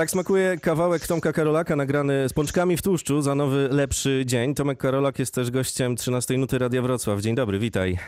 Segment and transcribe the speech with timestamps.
[0.00, 4.54] Tak smakuje kawałek Tomka Karolaka nagrany z pączkami w tłuszczu za nowy, lepszy dzień.
[4.54, 7.20] Tomek Karolak jest też gościem 13 Nuty Radia Wrocław.
[7.20, 7.98] Dzień dobry, witaj.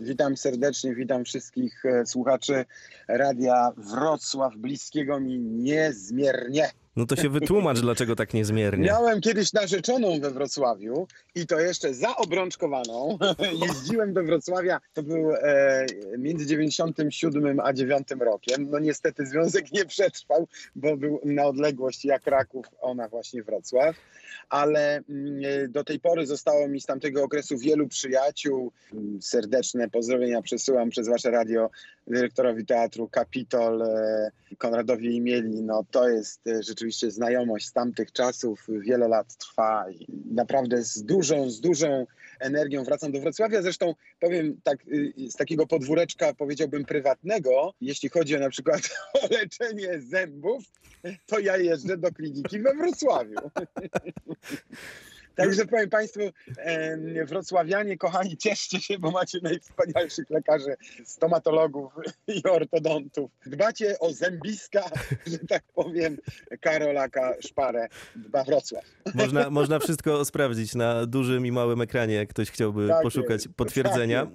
[0.00, 2.64] Witam serdecznie, witam wszystkich e, słuchaczy
[3.08, 6.70] Radia Wrocław, bliskiego mi niezmiernie.
[6.96, 8.86] No to się wytłumacz, dlaczego tak niezmiernie.
[8.86, 13.18] Miałem kiedyś narzeczoną we Wrocławiu i to jeszcze zaobrączkowaną.
[13.66, 15.86] Jeździłem do Wrocławia, to był e,
[16.18, 18.70] między 97 a 9 rokiem.
[18.70, 23.96] No niestety związek nie przetrwał, bo był na odległość jak Kraków, ona właśnie Wrocław.
[24.48, 28.72] Ale mm, do tej pory zostało mi z tamtego okresu wielu przyjaciół.
[29.20, 31.70] Serdeczne pozdrowienia przesyłam przez wasze radio
[32.06, 35.62] dyrektorowi teatru Kapitol, e, Konradowi Imieli.
[35.62, 41.02] No to jest e, rzeczywiście znajomość z tamtych czasów, wiele lat trwa i naprawdę z
[41.02, 42.06] dużą, z dużą
[42.40, 43.62] energią wracam do Wrocławia.
[43.62, 48.80] Zresztą powiem tak, y, z takiego podwóreczka powiedziałbym prywatnego, jeśli chodzi o na przykład
[49.22, 50.64] o leczenie zębów,
[51.26, 53.36] to ja jeżdżę do kliniki we Wrocławiu.
[55.34, 56.20] Także powiem Państwu,
[56.58, 61.92] e, wrocławianie, kochani, cieszcie się, bo macie najwspanialszych lekarzy, stomatologów
[62.28, 63.30] i ortodontów.
[63.46, 64.90] Dbacie o zębiska,
[65.26, 66.16] że tak powiem,
[66.60, 68.84] Karolaka Szparę dba Wrocław.
[69.14, 73.56] Można, można wszystko sprawdzić na dużym i małym ekranie, jak ktoś chciałby tak poszukać jest.
[73.56, 74.26] potwierdzenia.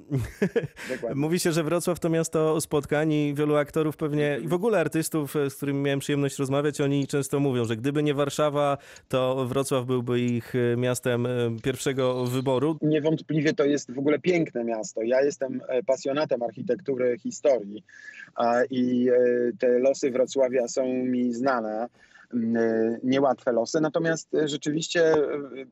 [0.89, 4.79] Tak Mówi się, że Wrocław to miasto spotkań i wielu aktorów pewnie, i w ogóle
[4.79, 9.85] artystów, z którymi miałem przyjemność rozmawiać, oni często mówią, że gdyby nie Warszawa, to Wrocław
[9.85, 11.29] byłby ich miastem miastem e,
[11.63, 12.77] pierwszego wyboru.
[12.81, 15.01] Niewątpliwie to jest w ogóle piękne miasto.
[15.03, 17.83] Ja jestem e, pasjonatem architektury, historii
[18.69, 19.13] i e,
[19.59, 21.87] te losy Wrocławia są mi znane
[23.03, 23.81] niełatwe losy.
[23.81, 25.13] Natomiast rzeczywiście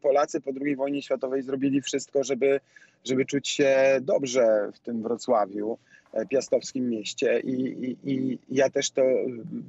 [0.02, 2.60] Polacy po II wojnie światowej zrobili wszystko, żeby,
[3.04, 5.78] żeby czuć się dobrze w tym Wrocławiu.
[6.16, 9.02] E, piastowskim mieście i, i, i, ja też to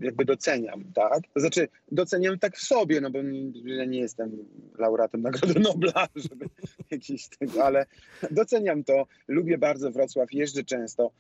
[0.01, 1.21] jakby doceniam, tak?
[1.35, 3.19] To znaczy doceniam tak w sobie, no bo
[3.65, 4.31] ja nie jestem
[4.79, 6.49] laureatem Nagrody Nobla, żeby
[6.91, 7.87] jakieś tego, ale
[8.31, 11.11] doceniam to, lubię bardzo Wrocław, jeżdżę często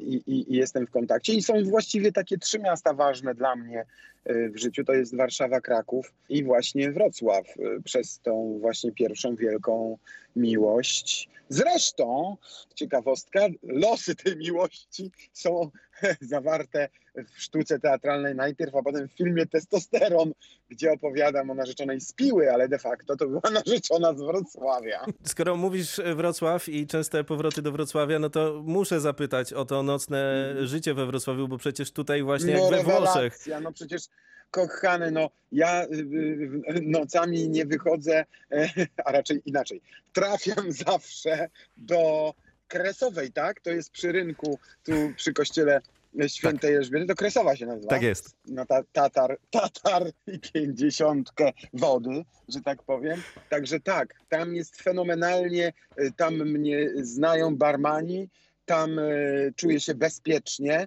[0.00, 3.84] i, i, jestem w kontakcie i są właściwie takie trzy miasta ważne dla mnie
[4.24, 9.36] e, w życiu, to jest Warszawa, Kraków i właśnie Wrocław e, przez tą właśnie pierwszą
[9.36, 9.98] wielką
[10.36, 11.28] miłość.
[11.48, 12.36] Zresztą,
[12.74, 15.70] ciekawostka, losy tej miłości są
[16.20, 16.88] zawarte
[17.34, 20.32] w sztuce teatralnej najpierw, a potem w filmie Testosteron,
[20.68, 25.04] gdzie opowiadam o narzeczonej z Piły, ale de facto to była narzeczona z Wrocławia.
[25.24, 30.50] Skoro mówisz Wrocław i częste powroty do Wrocławia, no to muszę zapytać o to nocne
[30.50, 30.66] mm.
[30.66, 33.38] życie we Wrocławiu, bo przecież tutaj właśnie no, jak we Włoszech.
[33.62, 34.02] No przecież
[34.50, 38.24] kochany, no ja y, y, nocami nie wychodzę,
[39.04, 39.80] a raczej inaczej.
[40.12, 42.34] Trafiam zawsze do
[42.68, 43.60] Kresowej, tak?
[43.60, 45.80] To jest przy rynku, tu przy kościele
[46.26, 46.76] Świętej tak.
[46.76, 47.88] Elżbiety, to Kresowa się nazywa.
[47.88, 48.36] Tak jest.
[48.46, 53.22] No ta, tatar, tatar i pięćdziesiątkę wody, że tak powiem.
[53.48, 58.28] Także tak, tam jest fenomenalnie, y, tam mnie znają barmani,
[58.68, 60.86] tam y, czuję się bezpiecznie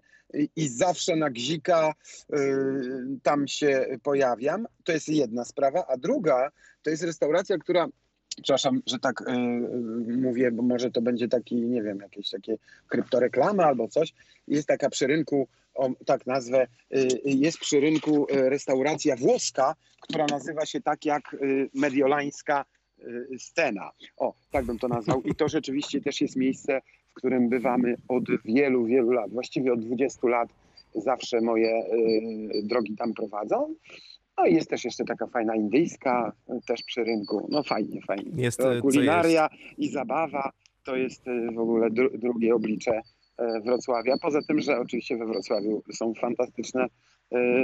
[0.56, 1.94] i, zawsze na gzika
[2.34, 2.38] y,
[3.24, 4.68] tam się pojawiam.
[4.84, 5.86] To jest jedna sprawa.
[5.88, 6.52] A druga
[6.84, 7.88] to jest restauracja, która
[8.44, 9.26] przepraszam, że tak y,
[10.18, 14.14] mówię, bo może to będzie taki, nie wiem, jakieś takie kryptoreklama albo coś.
[14.48, 20.66] Jest taka przy rynku, o, tak nazwę, y, jest przy rynku restauracja włoska, która nazywa
[20.66, 21.36] się tak jak
[21.74, 22.66] mediolańska
[23.38, 23.92] scena.
[24.18, 25.22] O, tak bym to nazwał.
[25.22, 26.82] I to rzeczywiście też jest miejsce,
[27.12, 30.50] w którym bywamy od wielu, wielu lat, właściwie od 20 lat
[30.96, 31.84] zawsze moje
[32.64, 33.76] drogi tam prowadzą.
[34.38, 36.32] No i jest też jeszcze taka fajna indyjska,
[36.68, 37.48] też przy rynku.
[37.52, 38.32] No fajnie, fajnie.
[38.36, 40.52] Jest, to kulinaria i zabawa
[40.86, 41.24] to jest
[41.56, 43.02] w ogóle dru drugie oblicze
[43.66, 44.16] Wrocławia.
[44.22, 46.88] Poza tym, że oczywiście we Wrocławiu są fantastyczne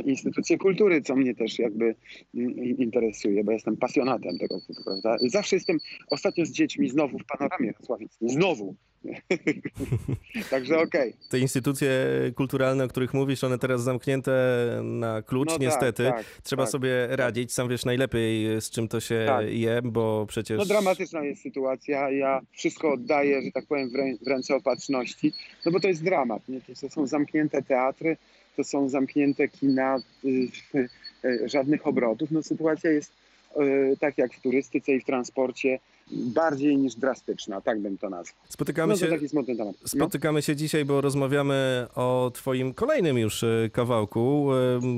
[0.06, 1.96] instytucje kultury, co mnie też jakby
[2.78, 5.18] interesuje, bo jestem pasjonatem tego, prawda?
[5.22, 5.78] Zawsze jestem,
[6.10, 8.76] ostatnio z dziećmi znowu w panoramie wrocławickiej, znowu,
[10.50, 11.10] Także okej.
[11.10, 11.30] Okay.
[11.30, 11.90] Te instytucje
[12.36, 14.32] kulturalne, o których mówisz, one teraz zamknięte
[14.84, 16.04] na klucz, no tak, niestety.
[16.04, 17.54] Tak, tak, Trzeba tak, sobie radzić.
[17.54, 19.46] Sam wiesz najlepiej, z czym to się tak.
[19.50, 20.58] je, bo przecież...
[20.58, 22.12] No dramatyczna jest sytuacja.
[22.12, 23.90] Ja wszystko oddaję, że tak powiem,
[24.22, 25.34] w ręce opatrzności,
[25.66, 26.48] no bo to jest dramat.
[26.48, 26.62] Nie?
[26.82, 28.18] To są zamknięte teatry,
[28.56, 30.50] to są zamknięte kina, y,
[31.26, 32.32] y, żadnych obrotów.
[32.32, 33.14] No sytuacja jest
[33.62, 35.80] y, tak jak w turystyce i w transporcie
[36.12, 38.42] bardziej niż drastyczna, tak bym to nazwał.
[38.50, 39.76] Spotykamy, no, się, taki smutny temat.
[39.82, 39.88] No.
[39.88, 44.50] spotykamy się dzisiaj, bo rozmawiamy o twoim kolejnym już e, kawałku.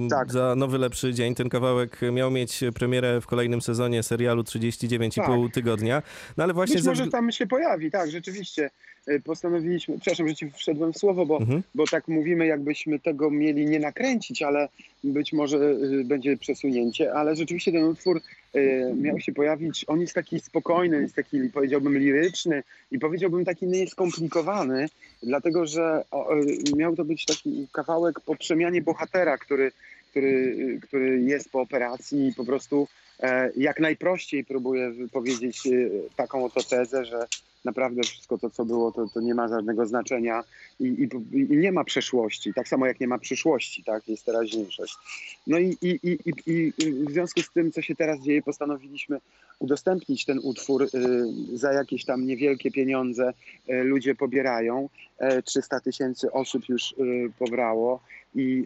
[0.09, 0.31] Tak.
[0.31, 1.35] Za Nowy Lepszy Dzień.
[1.35, 5.53] Ten kawałek miał mieć premierę w kolejnym sezonie serialu 39,5 tak.
[5.53, 6.01] tygodnia.
[6.37, 6.75] No ale właśnie...
[6.75, 8.69] Być może tam się pojawi, tak, rzeczywiście.
[9.07, 11.63] E, postanowiliśmy, przepraszam, że ci wszedłem w słowo, bo, mhm.
[11.75, 14.69] bo tak mówimy, jakbyśmy tego mieli nie nakręcić, ale
[15.03, 18.21] być może e, będzie przesunięcie, ale rzeczywiście ten utwór
[18.95, 24.89] miał się pojawić, on jest taki spokojny, jest taki powiedziałbym liryczny i powiedziałbym taki nieskomplikowany,
[25.23, 26.03] dlatego że
[26.77, 29.71] miał to być taki kawałek po przemianie bohatera, który,
[30.11, 32.87] który, który jest po operacji i po prostu
[33.57, 35.67] jak najprościej próbuje powiedzieć
[36.15, 37.27] taką oto tezę, że
[37.69, 40.43] naprawdę wszystko to, co było, to, to nie ma żadnego znaczenia
[40.79, 44.95] i, i, i, nie ma przeszłości, tak samo jak nie ma przyszłości, tak, jest teraźniejszość.
[45.47, 45.99] No i, i,
[46.47, 46.73] i,
[47.05, 49.19] w związku z tym, co się teraz dzieje, postanowiliśmy
[49.59, 50.87] udostępnić ten utwór y,
[51.53, 53.33] za jakieś tam niewielkie pieniądze.
[53.69, 54.89] Y, ludzie pobierają,
[55.45, 56.95] 300 y, tysięcy osób już
[57.39, 58.01] pobrało
[58.35, 58.65] i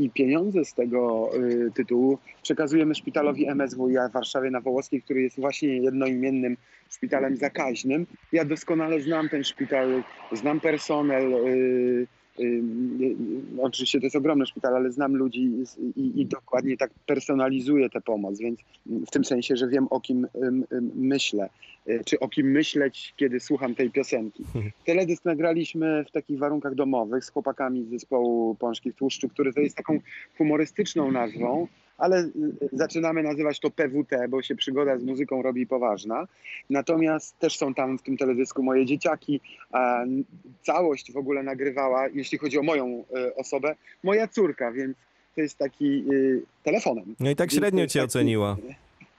[0.00, 5.40] i pieniądze z tego y, tytułu przekazujemy szpitalowi MSWiA w Warszawie na Wołoskiej, który jest
[5.40, 6.56] właśnie jednoimiennym
[6.90, 8.06] szpitalem zakaźnym.
[8.32, 10.02] Ja doskonale znam ten szpital,
[10.32, 11.32] znam personel.
[11.32, 12.06] Y,
[13.58, 15.50] oczywiście to jest ogromny szpital, ale znam ludzi
[15.96, 20.26] i, i, dokładnie tak personalizuję tę pomoc, więc w tym sensie, że wiem o kim
[20.94, 21.48] myślę,
[22.04, 24.44] czy o kim myśleć, kiedy słucham tej piosenki.
[24.86, 29.60] Teledysk nagraliśmy w takich warunkach domowych z chłopakami z zespołu Pączki w Tłuszczu, który to
[29.60, 30.00] jest taką
[30.38, 31.66] humorystyczną nazwą,
[32.00, 32.32] ale y,
[32.72, 36.26] zaczynamy nazywać to PWT, bo się przygoda z muzyką robi poważna.
[36.70, 39.40] Natomiast też są tam w tym teledysku moje dzieciaki.
[40.62, 44.96] Całość w ogóle nagrywała, jeśli chodzi o moją y, osobę, moja córka, więc
[45.34, 47.14] to jest taki y, telefonem.
[47.20, 48.06] No i tak średnio cię taki...
[48.06, 48.56] oceniła.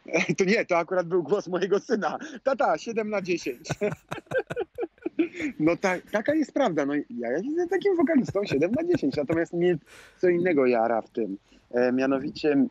[0.38, 2.18] To nie, to akurat był głos mojego syna.
[2.44, 3.60] Tata, 7 na 10.
[5.60, 6.86] No ta, taka jest prawda.
[6.86, 9.78] No, ja jestem takim wokalistą 7 na 10, natomiast mnie
[10.18, 11.38] co innego jara w tym.
[11.72, 12.68] E, mianowicie, e,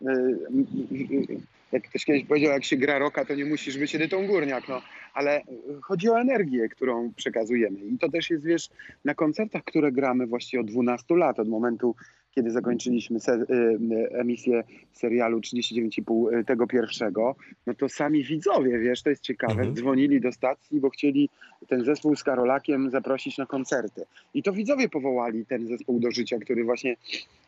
[1.72, 4.82] jak ktoś kiedyś powiedział, jak się gra roka, to nie musisz być Edytą Górniak, no.
[5.14, 5.42] Ale
[5.82, 7.78] chodzi o energię, którą przekazujemy.
[7.78, 8.68] I to też jest, wiesz,
[9.04, 11.94] na koncertach, które gramy właściwie od 12 lat, od momentu,
[12.34, 13.54] kiedy zakończyliśmy se, y,
[13.92, 17.36] y, emisję serialu 39,5 y, tego pierwszego,
[17.66, 19.74] no to sami widzowie, wiesz, to jest ciekawe, mhm.
[19.74, 21.28] dzwonili do stacji, bo chcieli
[21.68, 24.04] ten zespół z Karolakiem zaprosić na koncerty.
[24.34, 26.96] I to widzowie powołali ten zespół do życia, który właśnie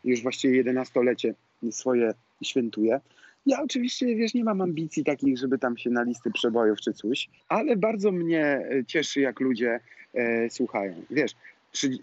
[0.03, 1.33] już właściwie 11-lecie
[1.71, 2.13] swoje
[2.43, 2.99] świętuje.
[3.45, 7.29] Ja oczywiście, wiesz, nie mam ambicji takich, żeby tam się na listy przebojów czy coś,
[7.49, 9.79] ale bardzo mnie cieszy, jak ludzie
[10.13, 10.93] e, słuchają.
[11.09, 11.31] Wiesz,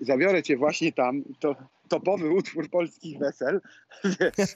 [0.00, 1.56] zabiorę cię właśnie tam, to
[1.90, 3.60] topowy utwór polskich wesel,
[4.20, 4.54] wiesz,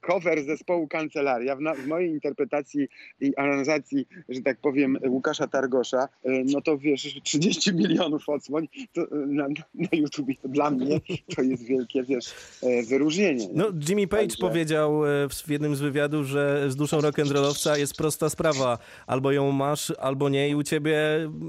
[0.00, 2.88] cover zespołu Kancelaria, w, na, w, mojej interpretacji
[3.20, 9.02] i aranżacji, że tak powiem, Łukasza Targosza, e, no to wiesz, 30 milionów odsłoń to,
[9.02, 11.00] e, na, na YouTube to dla mnie
[11.36, 13.48] to jest wielkie, wiesz, e, wyróżnienie.
[13.54, 14.40] No, Jimmy Page Także...
[14.40, 18.78] powiedział w jednym z wywiadów, że z duszą rock'n'rollowca jest prosta sprawa.
[19.06, 20.98] Albo ją masz, albo nie i u ciebie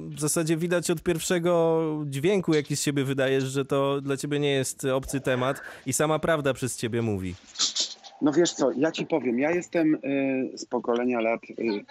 [0.10, 4.52] w zasadzie widać od pierwszego dźwięku, jaki z siebie wydajesz, że to dla ciebie nie
[4.52, 7.36] jest obcy temat i sama prawda przez ciebie mówi.
[8.22, 11.86] No wiesz co, ja ci powiem, ja jestem y, z pokolenia lat y,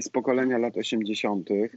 [0.00, 1.50] z pokolenia lat 80.
[1.50, 1.70] Y,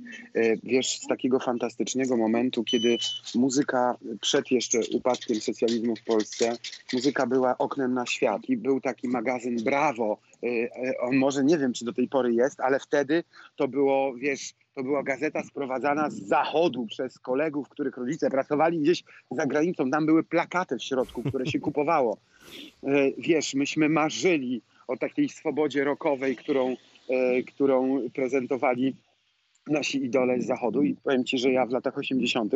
[0.64, 2.98] wiesz, z takiego fantastycznego momentu, kiedy
[3.36, 6.58] muzyka przed jeszcze upadkiem socjalizmu w Polsce,
[6.94, 10.18] muzyka była oknem na świat i był taki magazyn Brawo.
[10.44, 10.70] Y,
[11.00, 13.24] on może nie wiem, czy do tej pory jest, ale wtedy
[13.56, 19.04] to było, wiesz, to była gazeta sprowadzana z zachodu przez kolegów, których rodzice pracowali gdzieś
[19.32, 19.92] za granicą.
[19.92, 22.18] Tam były plakaty w środku, które się kupowało.
[23.18, 26.76] Wiesz, myśmy marzyli o takiej swobodzie rokowej, którą,
[27.48, 28.96] którą prezentowali
[29.68, 32.54] nasi idole z zachodu i powiem ci, że ja w latach 80.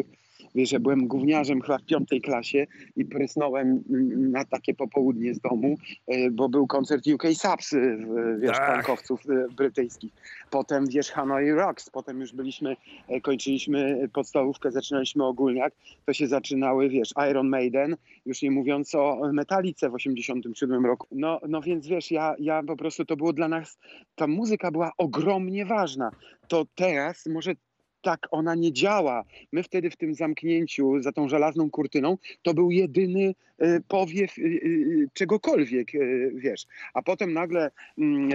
[0.56, 3.84] wiesz, że byłem gówniarzem chyba w piątej klasie i prysnąłem
[4.32, 7.98] na takie popołudnie z domu, e, bo był koncert UK Subs, e,
[8.40, 10.12] wiesz, punkowców e, brytyjskich.
[10.50, 12.76] Potem, wiesz, Hanoi Rocks, potem już byliśmy,
[13.22, 15.74] kończyliśmy podstawówkę, zaczynaliśmy ogólniak,
[16.06, 17.96] to się zaczynały, wiesz, Iron Maiden,
[18.26, 21.08] już nie mówiąc o Metalice w 87 roku.
[21.12, 23.78] No, no więc, wiesz, ja, ja po prostu, to było dla nas,
[24.16, 26.12] ta muzyka była ogromnie ważna.
[26.48, 27.56] To teraz może
[28.04, 29.24] tak ona nie działa.
[29.52, 34.42] My wtedy w tym zamknięciu za tą żelazną kurtyną to był jedyny y, powiew y,
[34.42, 35.88] y, czegokolwiek,
[36.34, 36.66] wiesz.
[36.94, 38.32] A potem nagle mm,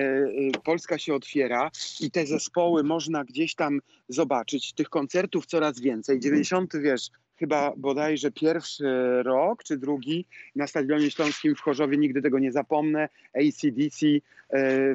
[0.65, 1.71] Polska się otwiera
[2.01, 4.73] i te zespoły można gdzieś tam zobaczyć.
[4.73, 6.21] Tych koncertów coraz więcej.
[6.21, 12.39] 90, wiesz, chyba bodajże pierwszy rok czy drugi na Stadionie Śląskim w Chorzowie, nigdy tego
[12.39, 13.09] nie zapomnę.
[13.35, 14.07] ACDC,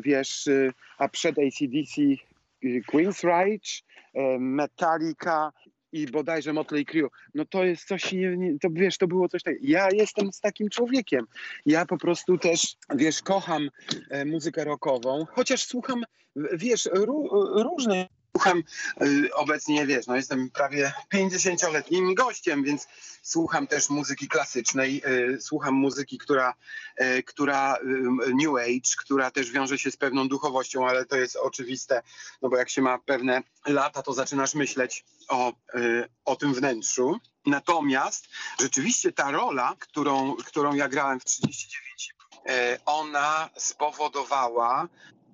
[0.04, 0.50] wiesz,
[0.98, 2.02] a przed ACDC
[2.64, 3.84] Queen's Rage,
[4.40, 5.52] Metallica,
[5.94, 9.44] i bodajże Motley Crue, no to jest coś, nie, nie, to wiesz, to było coś
[9.44, 9.66] takiego.
[9.68, 11.26] Ja jestem z takim człowiekiem.
[11.66, 13.70] Ja po prostu też, wiesz, kocham
[14.10, 16.04] e, muzykę rockową, chociaż słucham,
[16.54, 17.30] wiesz, ró,
[17.64, 18.64] różnych Słucham
[19.02, 22.88] y, obecnie, wiesz, no jestem prawie 50-letnim gościem, więc
[23.22, 26.54] słucham też muzyki klasycznej, y, słucham muzyki, która,
[27.02, 27.78] y, która
[28.34, 32.02] New Age, która też wiąże się z pewną duchowością, ale to jest oczywiste,
[32.42, 35.54] no bo jak się ma pewne lata, to zaczynasz myśleć o,
[36.26, 37.20] o tym wnętrzu.
[37.46, 38.28] Natomiast
[38.62, 42.16] rzeczywiście ta rola, którą, którą ja grałem w 39,
[42.86, 44.88] ona spowodowała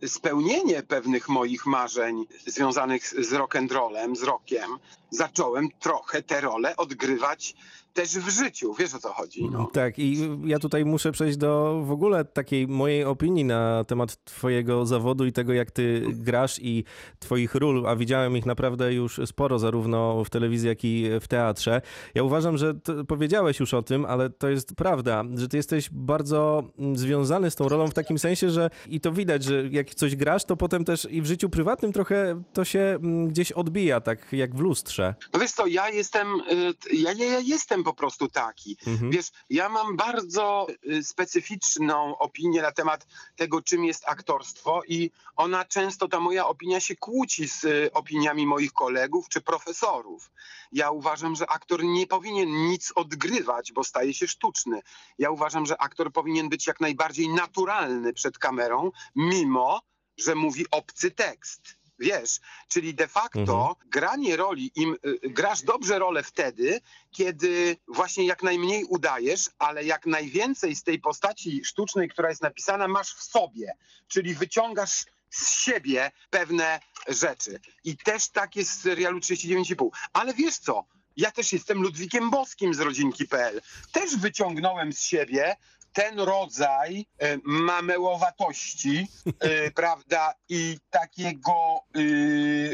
[0.08, 4.78] spełnienie pewnych moich marzeń związanych z rock'n'rollem, z rockiem,
[5.12, 7.56] zacząłem trochę te role odgrywać
[7.94, 8.74] też w życiu.
[8.74, 9.50] Wiesz o co chodzi?
[9.52, 9.70] No.
[9.74, 14.86] Tak, i ja tutaj muszę przejść do w ogóle takiej mojej opinii na temat Twojego
[14.86, 16.84] zawodu i tego, jak Ty grasz i
[17.20, 21.82] Twoich ról, a widziałem ich naprawdę już sporo, zarówno w telewizji, jak i w teatrze.
[22.16, 22.74] Ja uważam, że
[23.08, 27.56] powiedziałeś już o tym, ale to jest prawda, że Ty jesteś bardzo mm, związany z
[27.56, 30.86] tą rolą w takim sensie, że i to widać, że jak coś grasz, to potem
[30.86, 35.16] też i w życiu prywatnym trochę to się mm, gdzieś odbija, tak jak w lustrze.
[35.34, 38.78] No wiesz co, ja jestem, y, ja, ja, ja jestem po prostu taki.
[38.88, 39.12] Mhm.
[39.12, 45.66] Wiesz, ja mam bardzo y, specyficzną opinię na temat tego, czym jest aktorstwo i ona
[45.66, 50.32] często, ta moja opinia się kłóci z y, opiniami moich kolegów czy profesorów.
[50.72, 54.82] Ja uważam, że aktor nie powinien nic odgrywać, bo staje się sztuczny.
[55.18, 59.82] Ja uważam, że aktor powinien być jak najbardziej naturalny przed kamerą, mimo
[60.18, 61.79] że mówi obcy tekst.
[62.00, 63.76] Wiesz, czyli de facto mhm.
[63.86, 70.06] granie roli, im, y, grasz dobrze rolę wtedy, kiedy właśnie jak najmniej udajesz, ale jak
[70.06, 73.74] najwięcej z tej postaci sztucznej, która jest napisana, masz w sobie.
[74.08, 77.60] Czyli wyciągasz z siebie pewne rzeczy.
[77.84, 79.90] I też tak jest w serialu 39,5.
[80.14, 80.86] Ale wiesz co?
[81.18, 83.62] Ja też jestem Ludwikiem Boskim z rodzinki.pl.
[83.92, 85.56] Też wyciągnąłem z siebie
[85.94, 89.08] ten rodzaj e, mamełowatości,
[89.40, 92.00] e, prawda, i takiego, e,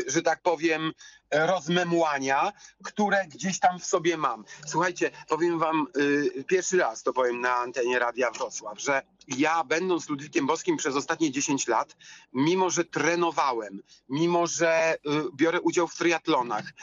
[0.07, 0.91] że tak powiem,
[1.35, 4.45] rozmemłania, które gdzieś tam w sobie mam.
[4.67, 5.87] Słuchajcie, powiem wam
[6.47, 11.31] pierwszy raz, to powiem na antenie Radia Wrocław, że ja będąc Ludwikiem Boskim przez ostatnie
[11.31, 11.95] 10 lat,
[12.33, 14.97] mimo że trenowałem, mimo że
[15.35, 16.73] biorę udział w triatlonach,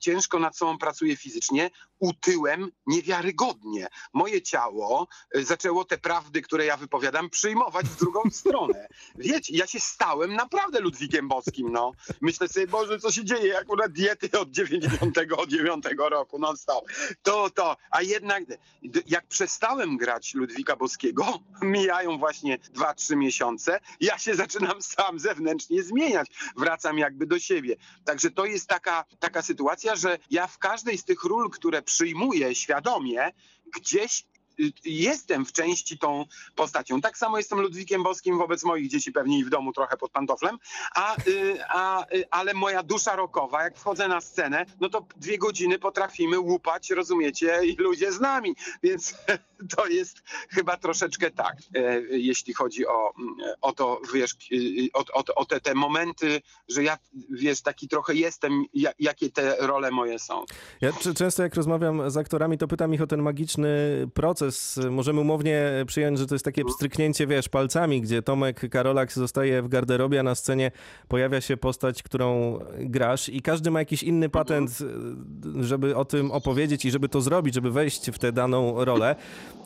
[0.00, 3.86] ciężko nad sobą pracuję fizycznie, utyłem niewiarygodnie.
[4.12, 8.88] Moje ciało zaczęło te prawdy, które ja wypowiadam, przyjmować w drugą stronę.
[9.14, 11.92] Wiecie, ja się stałem naprawdę Ludwikiem Boskim, no.
[12.20, 16.84] Myślę sobie, Boże, co się dzieje, akurat diety od 99 roku, non stop.
[17.22, 18.44] To, to, a jednak
[19.06, 26.28] jak przestałem grać Ludwika Boskiego, mijają właśnie 2-3 miesiące, ja się zaczynam sam zewnętrznie zmieniać.
[26.56, 27.76] Wracam jakby do siebie.
[28.04, 32.54] Także to jest taka, taka sytuacja, że ja w każdej z tych ról, które przyjmuję
[32.54, 33.32] świadomie,
[33.76, 34.24] gdzieś
[34.84, 37.00] jestem w części tą postacią.
[37.00, 40.58] Tak samo jestem Ludwikiem Boskim wobec moich dzieci, pewnie i w domu trochę pod pantoflem,
[40.94, 45.38] a, y, a, y, ale moja dusza rokowa, jak wchodzę na scenę, no to dwie
[45.38, 49.14] godziny potrafimy łupać, rozumiecie, i ludzie z nami, więc
[49.76, 53.12] to jest chyba troszeczkę tak, e, jeśli chodzi o,
[53.60, 54.36] o to, wiesz,
[54.94, 56.98] o, o, o te, te momenty, że ja,
[57.30, 58.64] wiesz, taki trochę jestem,
[58.98, 60.44] jakie te role moje są.
[60.80, 63.68] Ja często jak rozmawiam z aktorami, to pytam ich o ten magiczny
[64.14, 69.12] proces, proces, możemy umownie przyjąć, że to jest takie pstryknięcie, wiesz, palcami, gdzie Tomek Karolak
[69.12, 70.70] zostaje w garderobie, a na scenie
[71.08, 74.78] pojawia się postać, którą grasz i każdy ma jakiś inny patent,
[75.60, 79.16] żeby o tym opowiedzieć i żeby to zrobić, żeby wejść w tę daną rolę.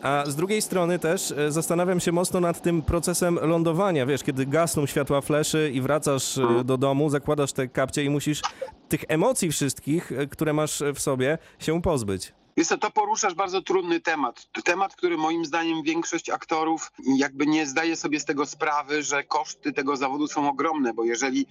[0.03, 4.47] A z drugiej strony też e, zastanawiam się mocno nad tym procesem lądowania, wiesz, kiedy
[4.47, 8.43] gasną światła fleszy i wracasz e, do domu, zakładasz te kapcie i musisz
[8.89, 12.40] tych emocji wszystkich, e, które masz w sobie, się pozbyć.
[12.57, 14.49] Jest to, to poruszasz bardzo trudny temat.
[14.65, 19.73] Temat, który moim zdaniem większość aktorów jakby nie zdaje sobie z tego sprawy, że koszty
[19.73, 21.47] tego zawodu są ogromne, bo jeżeli,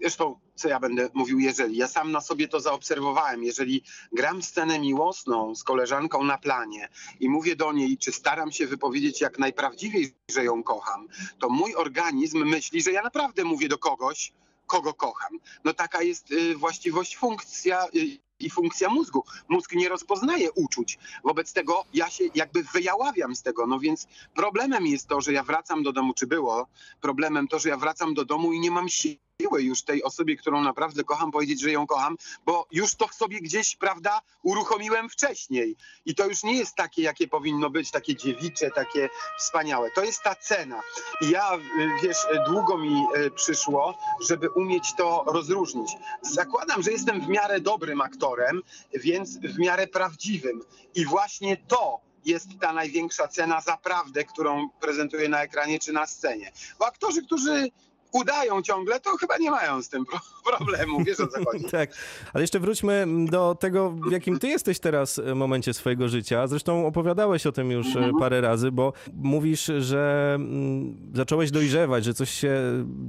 [0.00, 3.82] zresztą co ja będę mówił jeżeli, ja sam na sobie to zaobserwowałem, jeżeli
[4.12, 6.88] gram scenę miłosną z koleżanką na planie
[7.20, 11.08] i mówię do niej, czy staram się wypowiedzieć jak najprawdziwiej, że ją kocham,
[11.38, 14.32] to mój organizm myśli, że ja naprawdę mówię do kogoś,
[14.66, 15.38] kogo kocham.
[15.64, 19.24] No taka jest y, właściwość, funkcja y, i funkcja mózgu.
[19.48, 20.98] Mózg nie rozpoznaje uczuć.
[21.24, 23.66] Wobec tego ja się jakby wyjaławiam z tego.
[23.66, 26.66] No więc problemem jest to, że ja wracam do domu, czy było
[27.00, 30.36] problemem to, że ja wracam do domu i nie mam siły siłę już tej osobie,
[30.36, 35.08] którą naprawdę kocham, powiedzieć, że ją kocham, bo już to w sobie gdzieś, prawda, uruchomiłem
[35.08, 35.76] wcześniej.
[36.06, 39.90] I to już nie jest takie, jakie powinno być, takie dziewicze, takie wspaniałe.
[39.90, 40.80] To jest ta cena.
[41.20, 41.60] I ja, y,
[42.02, 43.98] wiesz, długo mi y, przyszło,
[44.28, 45.92] żeby umieć to rozróżnić.
[46.22, 48.62] Zakładam, że jestem w miarę dobrym aktorem,
[48.94, 50.62] więc w miarę prawdziwym.
[50.94, 56.06] I właśnie to jest ta największa cena za prawdę, którą prezentuję na ekranie czy na
[56.06, 56.52] scenie.
[56.78, 57.70] Bo aktorzy, którzy
[58.14, 60.04] udają ciągle, to chyba nie mają z tym
[60.56, 61.64] problemu, wiesz o co chodzi.
[61.80, 61.90] tak,
[62.32, 66.46] ale jeszcze wróćmy do tego, w jakim ty jesteś teraz e, momencie swojego życia.
[66.46, 68.18] Zresztą opowiadałeś o tym już e, mhm.
[68.18, 72.56] parę razy, bo mówisz, że mm, zacząłeś dojrzewać, że coś się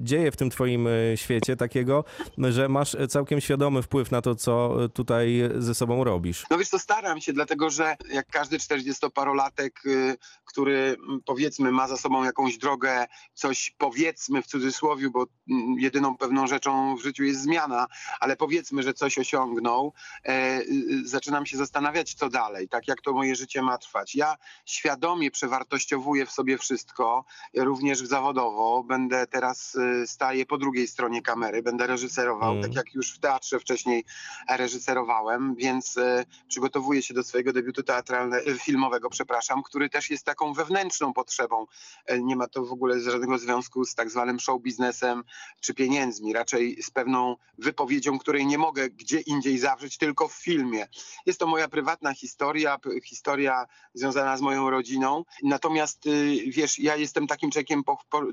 [0.03, 2.03] dzieje w tym twoim e, świecie takiego,
[2.37, 6.43] że masz całkiem świadomy wpływ na to, co tutaj ze sobą robisz.
[6.49, 11.97] No wiesz, to staram się, dlatego że jak każdy 40-parolatek, y, który powiedzmy ma za
[11.97, 17.41] sobą jakąś drogę, coś powiedzmy w cudzysłowie, bo mm, jedyną pewną rzeczą w życiu jest
[17.41, 17.87] zmiana,
[18.19, 19.93] ale powiedzmy, że coś osiągnął,
[20.25, 20.61] e,
[21.03, 24.15] zaczynam się zastanawiać, co dalej, tak jak to moje życie ma trwać.
[24.15, 24.35] Ja
[24.65, 27.25] świadomie przewartościowuję w sobie wszystko,
[27.57, 28.83] również zawodowo.
[28.83, 32.63] Będę teraz, e, staję po drugiej stronie kamery, będę reżyserował, mm.
[32.63, 34.05] tak jak już w teatrze wcześniej
[34.49, 35.99] reżyserowałem, więc
[36.47, 41.65] przygotowuję się do swojego debiutu teatralnego, filmowego, przepraszam, który też jest taką wewnętrzną potrzebą.
[42.05, 45.23] E, nie ma to w ogóle żadnego związku z tak zwanym show biznesem, biznesem
[45.59, 50.87] czy pieniędzmi, raczej z pewną wypowiedzią, której nie mogę gdzie indziej zawrzeć, tylko w filmie.
[51.25, 55.23] Jest to moja prywatna historia, historia związana z moją rodziną.
[55.43, 57.83] Natomiast y, wiesz, ja jestem takim człowiekiem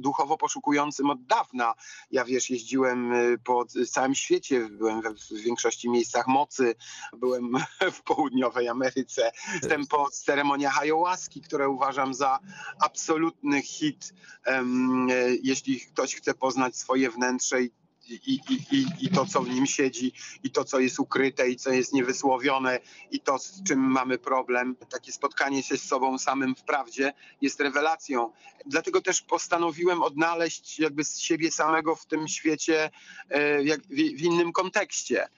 [0.00, 1.75] duchowo poszukującym od dawna.
[2.11, 6.75] Ja wiesz, jeździłem y, po całym świecie, byłem w, większości miejscach mocy,
[7.16, 7.52] byłem
[7.97, 12.38] w południowej Ameryce, jestem po ceremoniach ayahuaski, które uważam za
[12.80, 14.14] absolutny hit,
[14.47, 15.09] um,
[15.42, 17.71] jeśli ktoś chce poznać swoje wnętrze i
[18.09, 20.12] i, i, i, to, co w nim siedzi,
[20.43, 24.77] i to, co jest ukryte, i co jest niewysłowione, i to, z czym mamy problem.
[24.91, 28.33] Takie spotkanie się z sobą samym w prawdzie jest rewelacją.
[28.67, 32.91] Dlatego też postanowiłem odnaleźć jakby siebie samego w tym świecie
[33.29, 35.29] e, w innym kontekście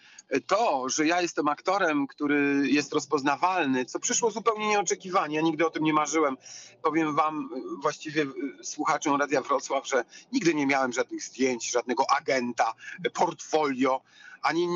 [0.47, 5.71] to, że ja jestem aktorem, który jest rozpoznawalny, co przyszło zupełnie nieoczekiwanie, ja nigdy o
[5.71, 6.37] tym nie marzyłem.
[6.83, 7.51] Powiem wam,
[7.83, 8.27] właściwie
[8.63, 12.75] słuchaczom Radia Wrocław, że nigdy nie miałem żadnych zdjęć, żadnego agenta,
[13.13, 14.01] portfolio,
[14.45, 14.69] ani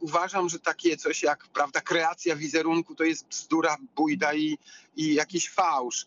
[0.00, 4.58] uważam, że takie coś jak prawda, kreacja wizerunku to jest bzdura, bójda i,
[4.96, 6.06] i jakiś fałsz.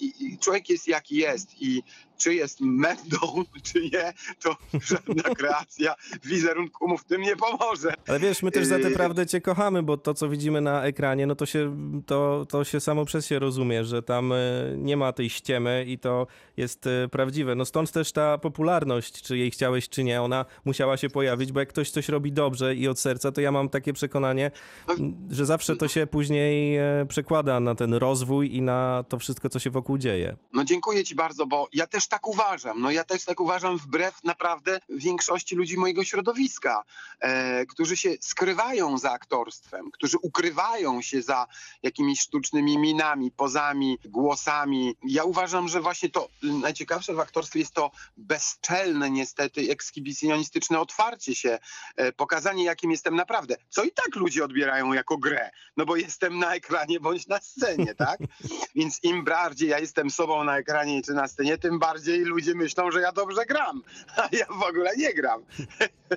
[0.00, 1.82] I, i człowiek jest jaki jest i
[2.20, 3.18] czy jest mędą,
[3.72, 4.56] czy nie, to
[4.90, 5.94] żadna kreacja
[6.24, 7.94] wizerunku mu w tym nie pomoże.
[8.08, 10.84] Ale wiesz, my też za tę y, prawdę cię kochamy, bo to, co widzimy na
[10.84, 14.96] ekranie, no to się, to, to się samo przez się rozumie, że tam y, nie
[14.96, 17.54] ma tej ściemy i to jest y, prawdziwe.
[17.54, 21.60] No stąd też ta popularność, czy jej chciałeś, czy nie, ona musiała się pojawić, bo
[21.60, 24.50] jak ktoś coś robi dobrze i od serca, to ja mam takie przekonanie,
[24.88, 24.94] no,
[25.30, 29.70] że zawsze to się później przekłada na ten rozwój i na to wszystko, co się
[29.70, 30.36] wokół dzieje.
[30.52, 32.80] No dziękuję ci bardzo, bo ja też tak uważam.
[32.80, 36.84] No ja też tak uważam wbrew naprawdę większości ludzi mojego środowiska,
[37.20, 41.46] e, którzy się skrywają za aktorstwem, którzy ukrywają się za
[41.82, 44.96] jakimiś sztucznymi minami, pozami, głosami.
[45.02, 51.58] Ja uważam, że właśnie to najciekawsze w aktorstwie jest to bezczelne niestety ekskibicjonistyczne otwarcie się,
[51.96, 56.38] e, pokazanie jakim jestem naprawdę, co i tak ludzie odbierają jako grę, no bo jestem
[56.38, 58.18] na ekranie bądź na scenie, tak?
[58.74, 62.90] Więc im bardziej ja jestem sobą na ekranie czy na scenie, tym bardziej ludzie myślą,
[62.90, 63.82] że ja dobrze gram,
[64.16, 65.42] a ja w ogóle nie gram.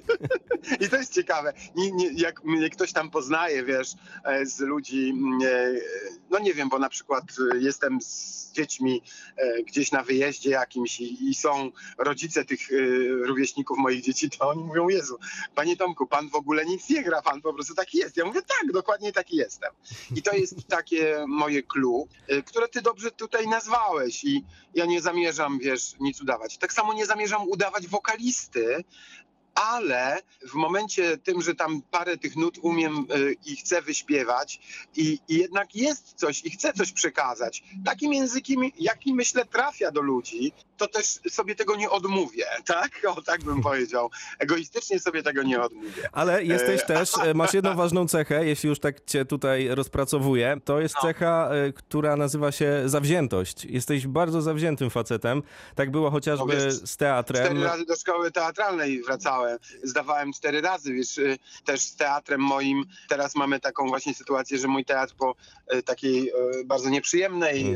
[0.86, 1.54] I to jest ciekawe.
[1.76, 3.94] Nie, nie, jak mnie ktoś tam poznaje, wiesz,
[4.26, 5.14] e, z ludzi,
[5.46, 5.72] e,
[6.30, 7.24] no nie wiem, bo na przykład
[7.60, 9.02] jestem z dziećmi
[9.38, 12.60] e, gdzieś na wyjeździe jakimś i, i są rodzice tych
[13.22, 15.18] rówieśników moich dzieci, to oni mówią, Jezu,
[15.56, 18.18] panie Tomku, pan w ogóle nic nie gra, pan po prostu taki jest.
[18.18, 19.72] Ja mówię, tak, dokładnie taki jestem.
[20.16, 22.08] I to jest takie moje clue,
[22.46, 26.58] które ty dobrze tutaj nazwałeś i ja nie zamierzam, wiesz, nic udawać.
[26.58, 28.84] Tak samo nie zamierzam udawać wokalisty,
[29.56, 34.60] ale w momencie tym, że tam parę tych nut umiem y, i chcę wyśpiewać
[34.96, 40.02] i, i, jednak jest coś i chcę coś przekazać, takim językiem, jaki myślę trafia do
[40.02, 40.54] ludzi,
[40.88, 42.92] to też sobie tego nie odmówię, tak?
[43.08, 44.10] O, tak bym powiedział.
[44.40, 46.10] Egoistycznie sobie tego nie odmówię.
[46.12, 50.58] Ale jesteś e, też, e, masz jedną ważną cechę, jeśli już tak cię tutaj rozpracowuję,
[50.66, 51.02] to jest no.
[51.02, 53.66] cecha, e, która nazywa się zawziętość.
[53.66, 55.44] Jesteś bardzo zawziętym facetem.
[55.76, 57.46] Tak było chociażby no, wiesz, z teatrem.
[57.46, 60.34] Cztery razy do szkoły teatralnej wracałem zdawałem.
[60.34, 62.86] Cztery razy, wiesz, y, też z teatrem moim.
[63.10, 65.36] Teraz mamy taką właśnie sytuację, że mój teatr po
[65.74, 67.76] y, takiej y, bardzo nieprzyjemnej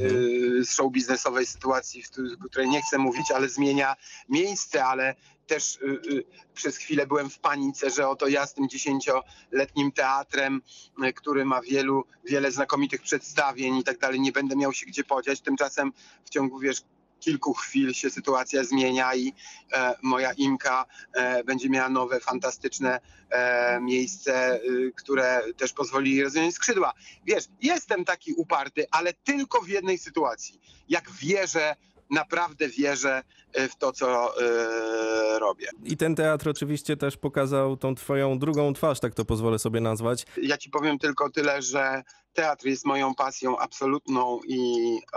[0.62, 3.96] y, show biznesowej sytuacji, w tu- w której nie chcę mówić, ale zmienia
[4.30, 5.16] miejsce, ale
[5.48, 10.62] też y, y, przez chwilę byłem w panice, że oto ja z tym dziesięcioletnim teatrem,
[11.04, 15.04] y, który ma wielu, wiele znakomitych przedstawień i tak dalej, nie będę miał się gdzie
[15.04, 15.42] podziać.
[15.42, 15.94] Tymczasem
[16.26, 16.82] w ciągu, wiesz,
[17.20, 19.34] kilku chwil się sytuacja zmienia i
[19.74, 26.24] e, moja Imka e, będzie miała nowe, fantastyczne e, miejsce, y, które też pozwoli jej
[26.24, 26.94] rozwinąć skrzydła.
[27.26, 30.62] Wiesz, jestem taki uparty, ale tylko w jednej sytuacji.
[30.90, 31.76] Jak wierzę,
[32.10, 35.68] naprawdę wierzę e, w to, co e, robię.
[35.84, 40.26] I ten teatr oczywiście też pokazał tą twoją drugą twarz, tak to pozwolę sobie nazwać.
[40.42, 44.62] Ja ci powiem tylko tyle, że teatr jest moją pasją absolutną i,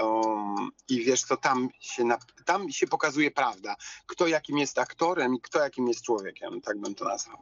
[0.02, 3.76] um, i wiesz co, tam się, na, tam się pokazuje prawda.
[4.06, 7.36] Kto jakim jest aktorem i kto jakim jest człowiekiem, tak bym to nazwał.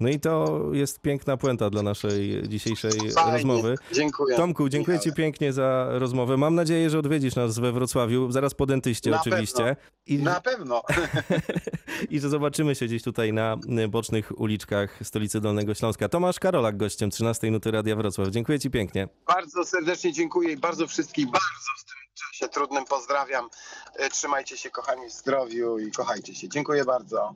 [0.00, 3.32] No i to jest piękna puenta dla naszej dzisiejszej Fajnie.
[3.32, 3.74] rozmowy.
[3.92, 4.36] Dziękuję.
[4.36, 6.36] Tomku, dziękuję Ci pięknie za rozmowę.
[6.36, 9.76] Mam nadzieję, że odwiedzisz nas we Wrocławiu, zaraz po dentyście Na oczywiście.
[10.06, 10.82] I, Na pewno.
[12.10, 16.08] I że zobaczymy się gdzieś tutaj na y, bocznych uliczkach stolicy Dolnego Śląska.
[16.08, 18.28] Tomasz Karolak, gościem 13 Nuty Radia Wrocław.
[18.28, 19.08] Dziękuję Ci pięknie.
[19.26, 23.48] Bardzo serdecznie dziękuję i bardzo wszystkich, bardzo w tym czasie trudnym pozdrawiam.
[23.96, 26.48] E, Trzymajcie się kochani w zdrowiu i kochajcie się.
[26.48, 27.34] Dziękuję bardzo.